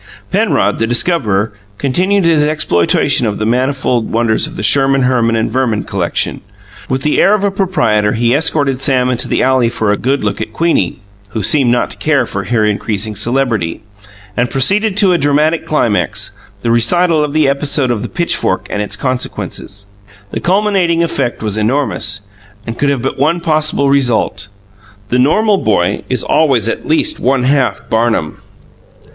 Penrod, 0.31 0.79
the 0.79 0.87
discoverer, 0.87 1.53
continued 1.77 2.25
his 2.25 2.41
exploitation 2.41 3.27
of 3.27 3.37
the 3.37 3.45
manifold 3.45 4.11
wonders 4.11 4.47
of 4.47 4.55
the 4.55 4.63
Sherman, 4.63 5.03
Herman, 5.03 5.35
and 5.35 5.47
Verman 5.51 5.83
collection. 5.83 6.41
With 6.89 7.03
the 7.03 7.21
air 7.21 7.35
of 7.35 7.43
a 7.43 7.51
proprietor 7.51 8.13
he 8.13 8.33
escorted 8.33 8.79
Sam 8.81 9.11
into 9.11 9.27
the 9.27 9.43
alley 9.43 9.69
for 9.69 9.91
a 9.91 9.97
good 9.97 10.23
look 10.23 10.41
at 10.41 10.53
Queenie 10.53 10.99
(who 11.29 11.43
seemed 11.43 11.69
not 11.69 11.91
to 11.91 11.97
care 11.97 12.25
for 12.25 12.45
her 12.45 12.65
increasing 12.65 13.15
celebrity) 13.15 13.83
and 14.35 14.49
proceeded 14.49 14.97
to 14.97 15.13
a 15.13 15.19
dramatic 15.19 15.67
climax 15.67 16.31
the 16.63 16.71
recital 16.71 17.23
of 17.23 17.33
the 17.33 17.47
episode 17.47 17.91
of 17.91 18.01
the 18.01 18.09
pitchfork 18.09 18.65
and 18.71 18.81
its 18.81 18.95
consequences. 18.95 19.85
The 20.31 20.39
cumulative 20.39 21.03
effect 21.03 21.43
was 21.43 21.59
enormous, 21.59 22.21
and 22.65 22.75
could 22.75 22.89
have 22.89 23.03
but 23.03 23.19
one 23.19 23.39
possible 23.39 23.87
result. 23.91 24.47
The 25.09 25.19
normal 25.19 25.59
boy 25.59 26.01
is 26.09 26.23
always 26.23 26.67
at 26.67 26.87
least 26.87 27.19
one 27.19 27.43
half 27.43 27.87
Barnum. 27.87 28.41